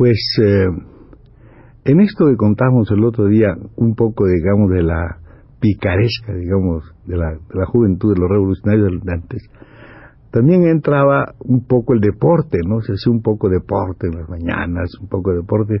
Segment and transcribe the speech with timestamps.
[0.00, 0.64] pues, eh,
[1.84, 5.18] en esto que contamos el otro día, un poco, digamos, de la
[5.60, 9.42] picaresca, digamos, de la, juventud, de los revolucionarios de antes,
[10.30, 12.80] también entraba un poco el deporte, ¿no?
[12.80, 15.74] Se hacía un poco de deporte en las mañanas, un poco de deporte,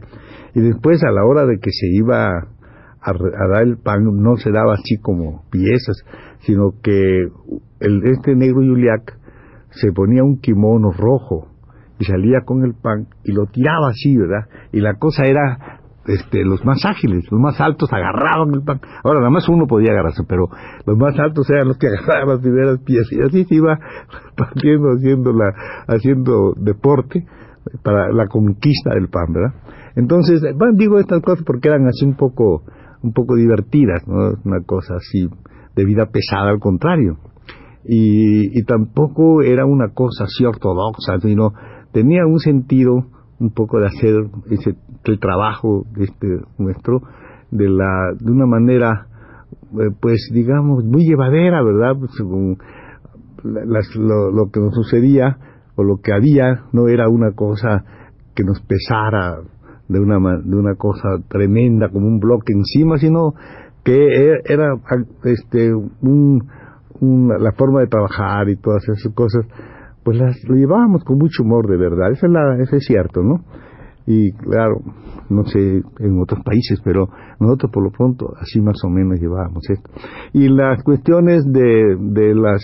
[0.54, 4.36] y después a la hora de que se iba a, a dar el pan, no
[4.36, 5.96] se daba así como piezas,
[6.40, 7.22] sino que
[7.80, 9.16] el, este negro Yuliak
[9.70, 11.49] se ponía un kimono rojo
[12.00, 14.48] y salía con el pan y lo tiraba así, ¿verdad?
[14.72, 18.80] Y la cosa era este, los más ágiles, los más altos agarraban el pan.
[19.04, 20.48] Ahora, nada más uno podía agarrarse, pero
[20.86, 23.12] los más altos eran los que agarraban las primeras piezas.
[23.12, 23.78] Y así se iba
[24.36, 25.52] partiendo, haciendo, la,
[25.86, 27.26] haciendo deporte
[27.84, 29.54] para la conquista del pan, ¿verdad?
[29.94, 32.62] Entonces, bueno, digo estas cosas porque eran así un poco,
[33.02, 34.32] un poco divertidas, ¿no?
[34.44, 35.28] Una cosa así
[35.76, 37.18] de vida pesada, al contrario.
[37.84, 41.52] Y, y tampoco era una cosa así ortodoxa, sino
[41.92, 43.06] tenía un sentido
[43.38, 44.14] un poco de hacer
[44.50, 47.00] ese el trabajo este nuestro
[47.50, 49.06] de la de una manera
[49.72, 52.58] eh, pues digamos muy llevadera verdad pues, según
[53.42, 55.38] las, lo, lo, que nos sucedía
[55.74, 57.84] o lo que había no era una cosa
[58.34, 59.38] que nos pesara
[59.88, 63.32] de una de una cosa tremenda como un bloque encima sino
[63.82, 64.74] que e, era
[65.24, 66.46] este un,
[67.00, 69.46] un la forma de trabajar y todas esas cosas
[70.02, 73.22] pues las lo llevábamos con mucho humor de verdad eso es la eso es cierto
[73.22, 73.44] no
[74.06, 74.80] y claro,
[75.28, 79.62] no sé en otros países, pero nosotros por lo pronto así más o menos llevábamos
[79.68, 79.88] esto.
[80.32, 82.60] Y las cuestiones de, de las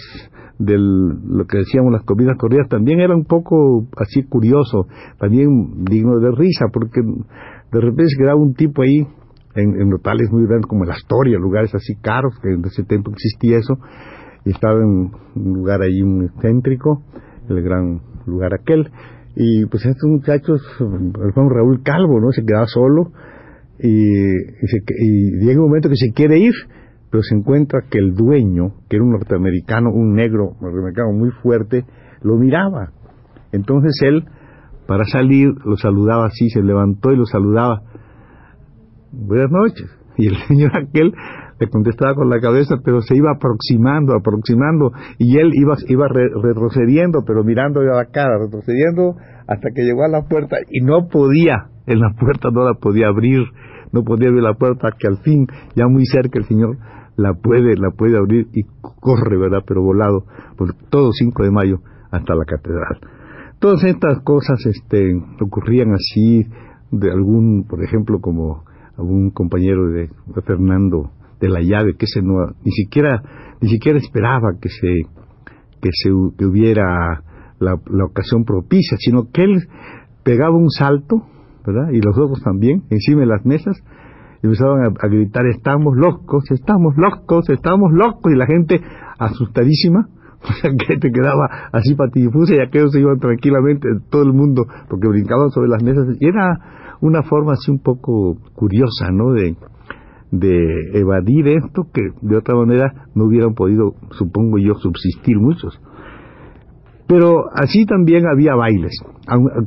[0.58, 4.86] de lo que decíamos las comidas corridas también era un poco así curioso,
[5.18, 9.06] también digno de risa, porque de repente se quedaba un tipo ahí
[9.54, 13.10] en, en locales muy grandes como la Astoria, lugares así caros, que en ese tiempo
[13.10, 13.74] existía eso,
[14.46, 17.02] y estaba en un lugar ahí un céntrico,
[17.48, 18.90] el gran lugar aquel,
[19.36, 22.32] y pues estos muchachos, Juan Raúl Calvo, ¿no?
[22.32, 23.12] Se queda solo
[23.78, 26.54] y, y, llega un momento que se quiere ir,
[27.10, 31.84] pero se encuentra que el dueño, que era un norteamericano, un negro norteamericano muy fuerte,
[32.22, 32.92] lo miraba.
[33.52, 34.24] Entonces él,
[34.86, 37.82] para salir, lo saludaba así, se levantó y lo saludaba.
[39.12, 39.86] Buenas noches.
[40.18, 41.12] Y el señor aquel
[41.58, 47.24] le contestaba con la cabeza, pero se iba aproximando, aproximando, y él iba, iba retrocediendo,
[47.26, 51.68] pero mirando a la cara, retrocediendo hasta que llegó a la puerta y no podía,
[51.86, 53.44] en la puerta no la podía abrir,
[53.92, 56.76] no podía abrir la puerta, que al fin, ya muy cerca el Señor
[57.16, 58.64] la puede, la puede abrir y
[59.00, 59.62] corre, ¿verdad?
[59.66, 60.24] Pero volado,
[60.58, 61.78] por todo 5 de mayo
[62.10, 62.98] hasta la catedral.
[63.58, 66.46] Todas estas cosas este, ocurrían así,
[66.90, 68.64] de algún, por ejemplo, como
[68.98, 70.10] algún compañero de
[70.44, 71.10] Fernando
[71.40, 73.22] de la llave, que ese no, ni siquiera,
[73.60, 75.02] ni siquiera esperaba que se,
[75.80, 77.22] que se, que hubiera
[77.58, 79.68] la, la ocasión propicia, sino que él
[80.22, 81.22] pegaba un salto,
[81.64, 81.90] ¿verdad?
[81.92, 83.76] Y los otros también, encima de las mesas,
[84.42, 88.80] y empezaban a, gritar, estamos locos, estamos locos, estamos locos, y la gente
[89.18, 90.08] asustadísima,
[90.42, 94.64] o sea, que te quedaba así patidifusa y aquellos se iban tranquilamente, todo el mundo,
[94.88, 99.32] porque brincaban sobre las mesas, y era una forma así un poco curiosa, ¿no?
[99.32, 99.56] De,
[100.30, 105.80] de evadir esto que de otra manera no hubieran podido, supongo yo, subsistir muchos.
[107.06, 108.92] Pero así también había bailes.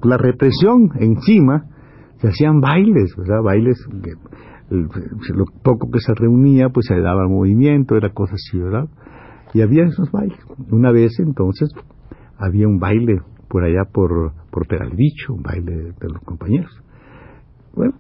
[0.04, 1.66] La represión encima,
[2.18, 3.42] se hacían bailes, ¿verdad?
[3.42, 3.78] Bailes,
[4.70, 8.90] lo poco que se reunía, pues se daba movimiento, era cosa así, ¿verdad?
[9.54, 10.38] Y había esos bailes.
[10.70, 11.70] Una vez entonces
[12.38, 16.72] había un baile por allá por, por Peralvicho, un baile de los compañeros.
[17.74, 17.94] Bueno,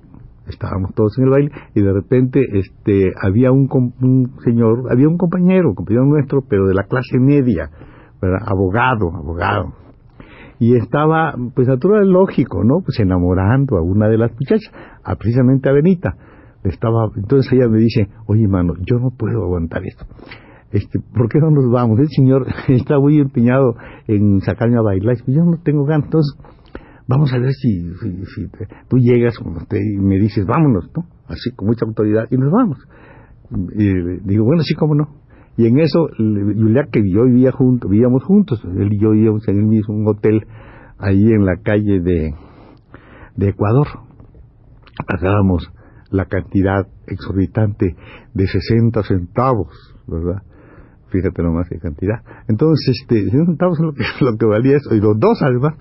[0.50, 3.70] estábamos todos en el baile y de repente este había un,
[4.02, 7.70] un señor, había un compañero, compañero nuestro, pero de la clase media,
[8.46, 9.74] abogado, abogado.
[10.60, 12.82] Y estaba, pues natural lógico, ¿no?
[12.84, 14.72] Pues enamorando a una de las muchachas,
[15.04, 16.16] a precisamente a Benita.
[16.64, 20.06] Estaba, entonces ella me dice, oye, mano, yo no puedo aguantar esto.
[20.72, 22.00] Este, ¿por qué no nos vamos?
[22.00, 23.76] El señor está muy empeñado
[24.08, 25.16] en sacarme a bailar.
[25.26, 26.06] Yo no tengo ganas.
[26.06, 26.38] Entonces,
[27.10, 27.90] vamos a ver si,
[28.36, 28.48] si,
[28.88, 29.34] tú llegas
[29.72, 31.06] y me dices, vámonos, ¿no?
[31.28, 32.78] Así, con mucha autoridad, y nos vamos.
[33.76, 35.08] Y digo, bueno, sí, cómo no.
[35.58, 39.58] Y en eso, Julia, que yo vivía juntos, vivíamos juntos, él y yo vivíamos en
[39.58, 40.46] el mismo hotel,
[41.00, 42.36] ahí en la calle de,
[43.36, 43.88] de Ecuador.
[45.08, 45.68] Pagábamos
[46.12, 47.96] la cantidad exorbitante
[48.36, 49.74] de 60 centavos,
[50.08, 50.44] ¿verdad?
[51.12, 52.22] Fíjate nomás qué cantidad.
[52.48, 55.76] Entonces, este, 60 centavos es lo que, lo que valía eso, y los dos además,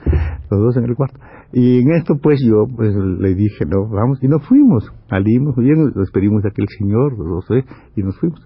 [0.50, 1.18] los dos en el cuarto.
[1.52, 5.92] Y en esto, pues yo pues, le dije, no, vamos, y nos fuimos, salimos, bien,
[5.94, 7.64] despedimos a aquel señor, los dos,
[7.96, 8.40] y nos fuimos.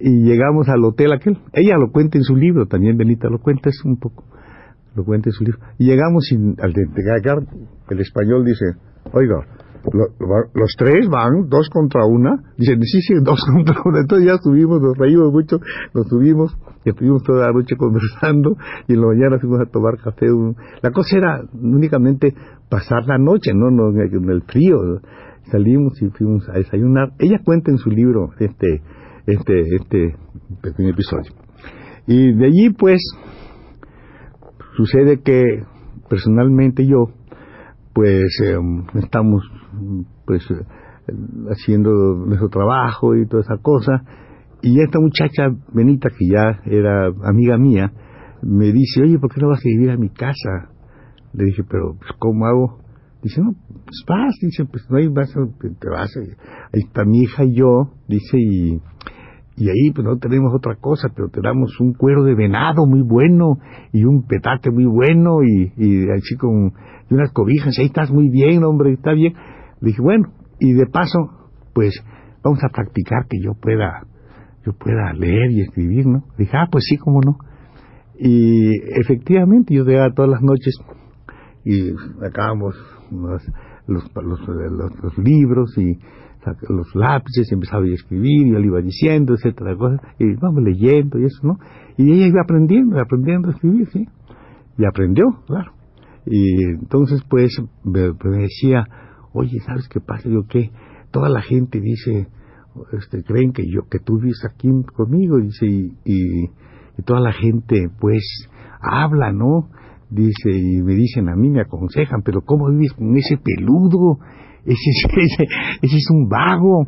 [0.00, 1.38] Y llegamos al hotel aquel.
[1.52, 4.24] Ella lo cuenta en su libro, también Benita lo cuenta, es un poco,
[4.94, 5.58] lo cuenta en su libro.
[5.78, 7.38] Y llegamos sin, al llegar,
[7.88, 8.66] el español dice,
[9.12, 9.44] oiga,
[9.92, 14.80] los tres van, dos contra una, dicen, sí, sí, dos contra una, entonces ya subimos,
[14.80, 15.58] nos reímos mucho,
[15.94, 18.56] nos subimos, y estuvimos toda la noche conversando,
[18.86, 20.26] y en la mañana fuimos a tomar café.
[20.82, 22.34] La cosa era únicamente
[22.68, 25.00] pasar la noche, no, no en el frío,
[25.50, 27.12] salimos y fuimos a desayunar.
[27.18, 28.82] Ella cuenta en su libro este,
[29.26, 30.16] este, este
[30.62, 31.32] pequeño episodio.
[32.06, 33.00] Y de allí, pues,
[34.76, 35.42] sucede que
[36.08, 37.10] personalmente yo,
[37.92, 39.42] pues, em, estamos
[40.26, 40.46] pues
[41.50, 41.90] haciendo
[42.26, 44.02] nuestro trabajo y toda esa cosa.
[44.62, 47.92] Y esta muchacha Benita, que ya era amiga mía,
[48.42, 50.70] me dice, oye, ¿por qué no vas a vivir a mi casa?
[51.32, 52.78] Le dije, pero pues, ¿cómo hago?
[53.22, 57.44] Dice, no, pues vas, dice, pues no hay más, te vas, ahí está mi hija
[57.44, 58.80] y yo, dice, y,
[59.58, 63.02] y ahí pues no tenemos otra cosa, pero te damos un cuero de venado muy
[63.02, 63.58] bueno,
[63.92, 66.72] y un petate muy bueno, y, así con
[67.10, 69.34] unas cobijas, ahí estás muy bien, hombre, está bien.
[69.80, 70.28] Le dije, bueno,
[70.60, 71.18] y de paso,
[71.74, 71.92] pues
[72.44, 74.06] vamos a practicar que yo pueda,
[74.64, 76.22] yo pueda leer y escribir, ¿no?
[76.36, 77.38] Dije, ah, pues sí, cómo no.
[78.16, 78.70] Y
[79.00, 80.76] efectivamente yo llegaba todas las noches
[81.64, 81.90] y
[82.20, 82.76] sacábamos
[83.10, 83.42] los,
[83.86, 84.04] los,
[85.02, 85.98] los, libros y
[86.68, 90.62] los lápices y empezaba a escribir y yo le iba diciendo, etcétera, cosas, y vamos
[90.62, 91.58] leyendo y eso, ¿no?
[91.96, 94.06] Y ella iba aprendiendo, aprendiendo a escribir, sí.
[94.76, 95.72] Y aprendió, claro.
[96.26, 98.86] Y entonces, pues, me decía,
[99.32, 100.28] oye, ¿sabes qué pasa?
[100.28, 100.70] Yo qué,
[101.10, 102.28] toda la gente dice,
[102.92, 107.88] este, creen que yo, que tú vives aquí conmigo, dice, y, y, toda la gente,
[108.00, 108.22] pues,
[108.80, 109.70] habla, ¿no?
[110.10, 114.18] Dice, y me dicen a mí, me aconsejan, pero ¿cómo vives con ese peludo?
[114.68, 114.90] Ese,
[115.80, 116.86] ese, es un vago,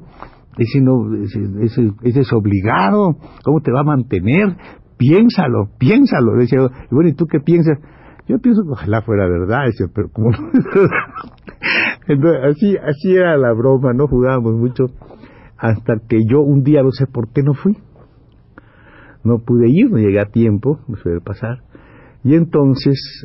[0.59, 4.55] ese no, ese, es obligado, ¿cómo te va a mantener?
[4.99, 6.37] Piénsalo, piénsalo.
[6.37, 6.61] Decía,
[6.91, 7.79] bueno, ¿y tú qué piensas?
[8.29, 10.31] Yo pienso que ojalá fuera verdad, pero como
[12.07, 14.87] Entonces, así, así era la broma, no jugábamos mucho,
[15.57, 17.79] hasta que yo un día no sé por qué no fui.
[19.25, 21.63] No pude ir, no llegué a tiempo, me suele pasar.
[22.25, 23.25] Y entonces,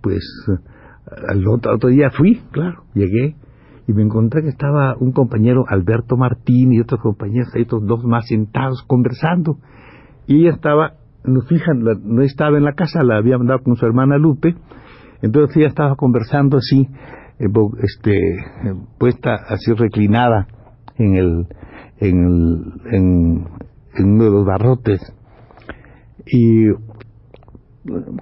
[0.00, 0.22] pues,
[1.28, 3.34] al otro día fui, claro, llegué,
[3.86, 8.26] y me encontré que estaba un compañero Alberto Martín y otros compañeros, otros dos más
[8.26, 9.58] sentados conversando.
[10.26, 10.94] Y ella estaba
[11.26, 14.54] no fijan, no estaba en la casa, la había mandado con su hermana Lupe,
[15.22, 16.88] entonces ella estaba conversando así,
[17.38, 17.46] eh,
[17.82, 18.18] este,
[18.98, 20.46] puesta así reclinada
[20.96, 21.46] en el,
[21.98, 23.46] en, el, en,
[24.04, 25.00] uno de los barrotes.
[26.26, 26.66] Y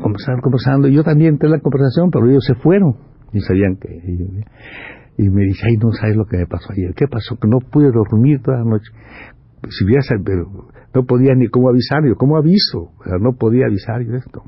[0.00, 2.96] conversando, conversando, yo también entré en la conversación, pero ellos se fueron.
[3.32, 3.88] Y sabían que
[5.16, 7.36] y me dice, ay, no sabes lo que me pasó ayer, ¿qué pasó?
[7.36, 8.90] Que no pude dormir toda la noche.
[9.70, 12.90] Si hubiera, pero no podía ni cómo avisar, yo, ¿cómo aviso?
[13.20, 14.42] no podía avisar yo esto.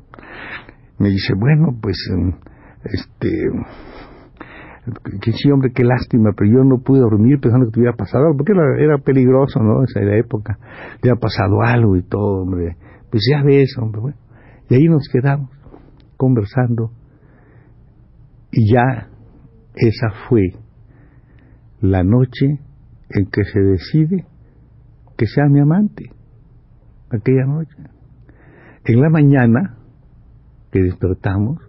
[0.99, 2.33] Me dice, bueno, pues, em,
[2.83, 3.29] este,
[5.21, 8.25] que sí, hombre, qué lástima, pero yo no pude dormir pensando que te hubiera pasado
[8.25, 9.83] algo, porque era, peligroso, ¿no?
[9.83, 10.57] Esa era la época,
[11.01, 12.75] te había pasado algo y todo, hombre.
[13.09, 14.17] Pues ya ves, hombre, bueno.
[14.69, 15.49] Y ahí nos quedamos,
[16.17, 16.91] conversando,
[18.51, 19.09] y ya
[19.77, 20.53] esa fue
[21.81, 22.59] la noche
[23.09, 24.25] en que se decide
[25.17, 26.11] que sea mi amante
[27.09, 27.75] aquella noche.
[28.85, 29.77] En la mañana
[30.71, 31.59] que despertamos,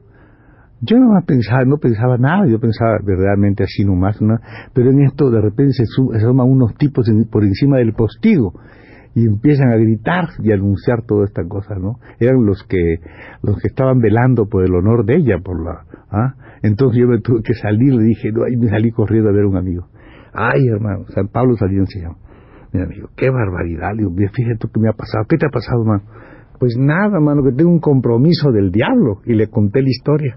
[0.80, 4.38] yo no pensaba, no pensaba nada, yo pensaba verdaderamente así nomás, ¿no?
[4.72, 8.54] pero en esto de repente se, suman unos tipos por encima del postigo
[9.14, 11.98] y empiezan a gritar y a anunciar toda esta cosa, ¿no?
[12.20, 13.00] Eran los que
[13.42, 16.34] los que estaban velando por el honor de ella, por la, ¿ah?
[16.62, 19.44] Entonces yo me tuve que salir, le dije, no, ahí me salí corriendo a ver
[19.44, 19.88] a un amigo.
[20.32, 22.16] Ay, hermano, San Pablo salió se llama
[22.72, 23.92] mi amigo, qué barbaridad.
[23.94, 25.24] Le digo, fíjate tú qué me ha pasado.
[25.28, 26.02] ¿Qué te ha pasado, mano?
[26.58, 29.20] Pues nada, mano, que tengo un compromiso del diablo.
[29.24, 30.36] Y le conté la historia.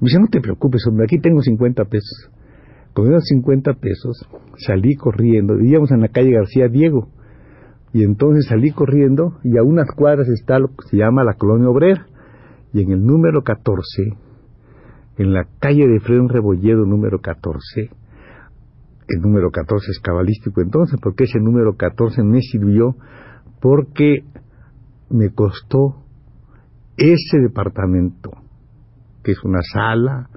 [0.00, 2.30] Me dice, no te preocupes, hombre, aquí tengo 50 pesos.
[2.92, 4.28] Con esos 50 pesos
[4.66, 5.56] salí corriendo.
[5.56, 7.08] Vivíamos en la calle García Diego.
[7.92, 11.68] Y entonces salí corriendo y a unas cuadras está lo que se llama la colonia
[11.68, 12.06] obrera.
[12.72, 14.12] Y en el número 14
[15.16, 17.90] en la calle de Fren Rebolledo número 14.
[19.08, 22.96] El número 14 es cabalístico entonces, porque ese número 14 me sirvió
[23.60, 24.24] porque
[25.10, 26.04] me costó
[26.96, 28.30] ese departamento,
[29.22, 30.28] que es una sala,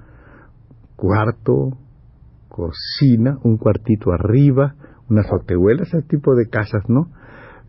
[0.96, 1.78] cuarto,
[2.48, 4.74] cocina, un cuartito arriba,
[5.08, 7.08] unas hotehuelas, ese tipo de casas, ¿no?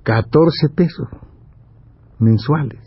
[0.04, 1.08] 14 pesos
[2.20, 2.80] mensuales,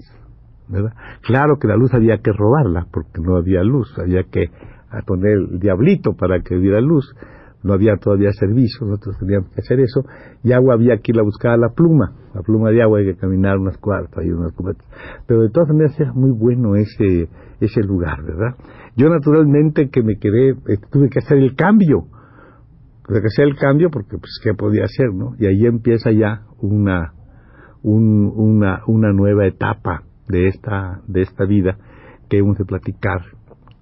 [0.69, 0.93] ¿verdad?
[1.23, 4.51] Claro que la luz había que robarla, porque no había luz, había que
[5.07, 7.15] poner el diablito para que hubiera luz,
[7.63, 10.05] no había todavía servicio, nosotros teníamos que hacer eso,
[10.43, 13.07] y agua había que ir a buscar a la pluma, la pluma de agua hay
[13.07, 14.87] que caminar unas cuartas y unas cubetas,
[15.27, 17.29] pero de todas maneras era muy bueno ese,
[17.61, 18.57] ese lugar, ¿verdad?
[18.97, 22.07] Yo naturalmente que me quedé, eh, tuve que hacer el cambio,
[23.07, 25.35] tuve que hacer el cambio porque pues qué podía hacer, ¿no?
[25.39, 27.13] Y ahí empieza ya una,
[27.83, 31.77] una, una nueva etapa de esta, de esta vida
[32.29, 33.23] que hemos de platicar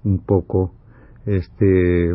[0.04, 0.72] un poco
[1.24, 2.14] este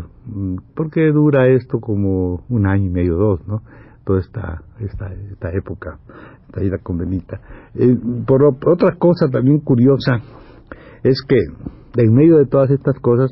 [0.74, 3.62] porque dura esto como un año y medio dos no
[4.06, 6.00] toda esta esta, esta época
[6.52, 7.40] esta vida con Benita.
[7.76, 10.20] Eh, por otra cosa también curiosa
[11.04, 11.38] es que
[11.98, 13.32] en medio de todas estas cosas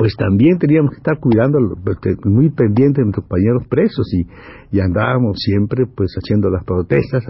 [0.00, 4.24] pues también teníamos que estar cuidando, este, muy pendientes de nuestros compañeros presos y,
[4.74, 7.22] y andábamos siempre pues haciendo las protestas,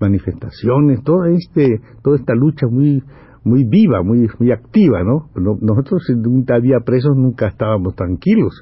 [0.00, 3.00] manifestaciones, toda este, toda esta lucha muy
[3.44, 5.30] muy viva, muy, muy activa, ¿no?
[5.36, 8.60] Nosotros, nunca había presos, nunca estábamos tranquilos.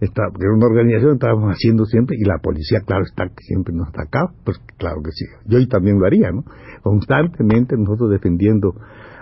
[0.00, 3.86] Esta, era una organización que estábamos haciendo siempre, y la policía, claro está, siempre nos
[3.86, 5.26] atacaba, pues claro que sí.
[5.46, 6.42] Yo también lo haría, ¿no?
[6.82, 8.74] Constantemente nosotros defendiendo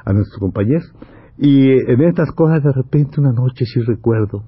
[0.06, 0.90] a nuestros compañeros.
[1.38, 4.44] Y en estas cosas, de repente, una noche, sí recuerdo,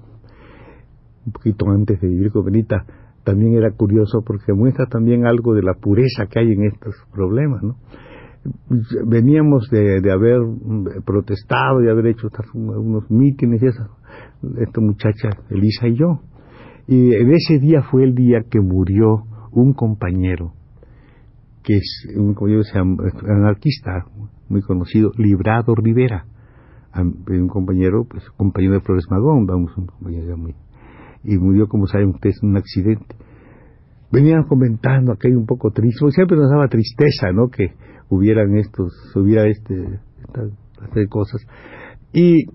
[1.27, 2.85] un poquito antes de vivir con Benita,
[3.25, 7.63] también era curioso porque muestra también algo de la pureza que hay en estos problemas,
[7.63, 7.77] ¿no?
[9.07, 10.41] veníamos de, de, haber
[11.05, 13.89] protestado y haber hecho unos mítines y esa,
[14.59, 16.21] esta muchacha Elisa y yo.
[16.87, 20.53] Y en ese día fue el día que murió un compañero,
[21.63, 22.63] que es un compañero
[23.29, 24.05] anarquista
[24.49, 26.27] muy conocido, Librado Rivera,
[27.03, 30.55] un compañero, pues compañero de Flores Magón, vamos, un compañero muy,
[31.25, 33.17] y murió, como saben ustedes, en un accidente.
[34.13, 37.49] Venían comentando aquello un poco triste, siempre nos daba tristeza, ¿no?
[37.49, 37.73] Que
[38.09, 41.45] hubieran estos, hubiera este, estas cosas.
[42.13, 42.47] Y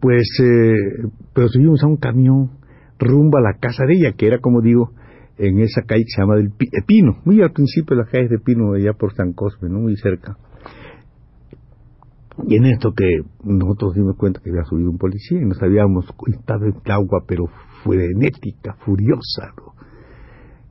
[0.00, 2.50] pues, eh, pero subimos a un camión
[2.98, 4.92] rumbo a la casa de ella, que era como digo,
[5.38, 6.52] en esa calle que se llama del
[6.86, 9.80] Pino, muy al principio de las calles de Pino, allá por San Cosme, ¿no?
[9.80, 10.36] muy cerca.
[12.46, 16.06] Y en esto que nosotros dimos cuenta que había subido un policía y nos habíamos
[16.26, 17.46] estado en agua, pero
[17.84, 19.74] frenética, furiosa, ¿no?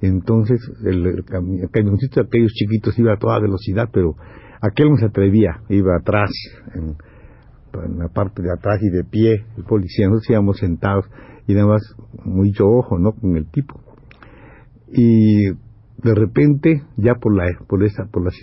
[0.01, 1.24] Entonces el, el,
[1.72, 4.15] camioncito de aquellos chiquitos iba a toda velocidad, pero
[4.62, 6.29] aquel no se atrevía, iba atrás,
[6.75, 6.98] en,
[7.98, 11.05] la parte de atrás y de pie, el policía, nosotros íbamos sentados
[11.48, 13.13] y nada más mucho ojo, ¿no?
[13.13, 13.79] Con el tipo.
[14.91, 18.36] Y de repente, ya por la, por esa, por las,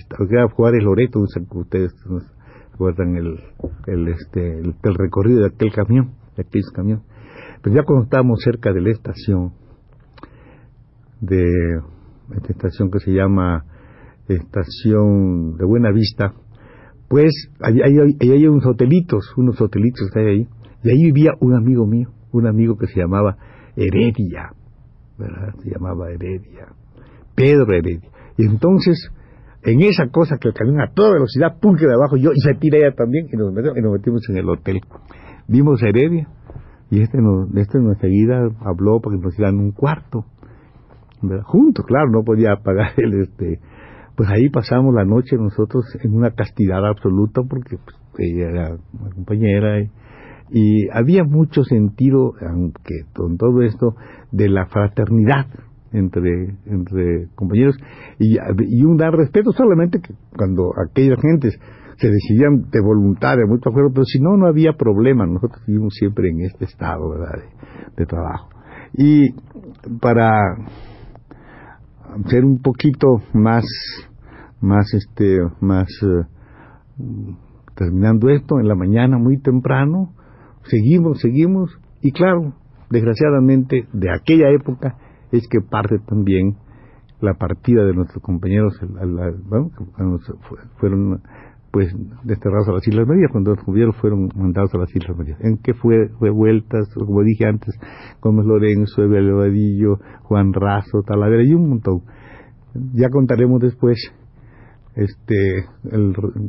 [0.54, 1.92] Juárez Loreto, ustedes
[2.80, 3.38] recuerdan el,
[3.86, 7.02] el, este, el, recorrido de aquel camión, de aquel camión.
[7.62, 9.52] Pero ya cuando estábamos cerca de la estación,
[11.20, 11.44] de
[12.34, 13.64] esta estación que se llama
[14.28, 16.32] Estación de Buena Vista,
[17.08, 20.48] pues hay, hay, hay, unos hotelitos, unos hotelitos que hay ahí,
[20.82, 23.36] y ahí vivía un amigo mío, un amigo que se llamaba
[23.76, 24.54] Heredia,
[25.18, 25.54] ¿verdad?
[25.62, 26.68] Se llamaba Heredia,
[27.34, 28.08] Pedro Heredia.
[28.38, 29.10] Y entonces,
[29.62, 32.40] en esa cosa que el camión a toda velocidad, pum, que de abajo yo, y
[32.40, 34.80] se tira ella también, y nos, metimos, y nos metimos en el hotel.
[35.48, 36.28] Vimos a Heredia,
[36.90, 40.24] y este nos, este enseguida habló para que nos dieran un cuarto
[41.44, 43.60] juntos, claro, no podía pagar el este,
[44.16, 49.10] pues ahí pasamos la noche nosotros en una castidad absoluta porque pues, ella era una
[49.14, 49.90] compañera y,
[50.52, 53.94] y, había mucho sentido, aunque con todo esto,
[54.32, 55.46] de la fraternidad
[55.92, 57.76] entre, entre compañeros
[58.18, 61.58] y, y un dar respeto solamente que cuando aquellas gentes
[62.00, 66.30] se decidían de voluntaria, muy acuerdo, pero si no, no había problema, nosotros vivimos siempre
[66.30, 67.42] en este estado, ¿verdad?,
[67.96, 68.48] de, trabajo.
[68.94, 69.32] Y
[70.00, 70.56] para
[72.26, 73.64] ser un poquito más,
[74.62, 76.24] más este, más, eh,
[77.76, 80.14] terminando esto en la mañana muy temprano,
[80.64, 81.70] seguimos, seguimos,
[82.00, 82.54] y claro,
[82.88, 84.96] desgraciadamente de aquella época
[85.32, 86.56] es que parte también
[87.20, 88.72] la partida de nuestros compañeros,
[89.48, 89.70] bueno,
[90.78, 91.20] fueron
[91.70, 91.94] pues
[92.24, 95.38] desterrados a las Islas Marías, cuando los fueron mandados a las Islas Marías.
[95.40, 97.74] En que fue, fue vueltas, como dije antes,
[98.20, 102.02] Gómez Lorenzo, Evelio Vadillo, Juan Razo, Talavera y un montón.
[102.94, 103.98] Ya contaremos después
[104.96, 105.64] este,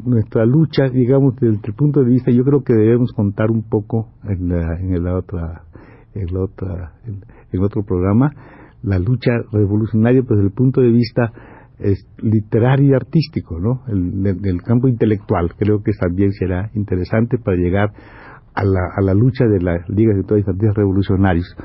[0.04, 4.10] nuestra lucha, digamos, desde el punto de vista, yo creo que debemos contar un poco
[4.24, 5.64] en, la, en la otra,
[6.14, 8.32] en la otra, en, otro programa,
[8.84, 11.32] la lucha revolucionaria, pues desde el punto de vista
[12.22, 13.82] literario y artístico, ¿no?
[13.88, 17.92] El, del, campo intelectual, creo que también será interesante para llegar
[18.54, 21.56] a la, a la lucha de la Liga de Todos los Revolucionarios.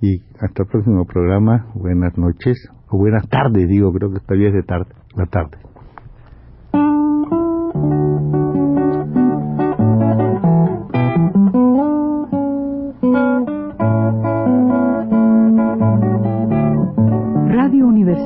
[0.00, 2.56] Y hasta el próximo programa, buenas noches,
[2.88, 5.69] o buenas tardes, digo, creo que todavía es de tarde, la tarde.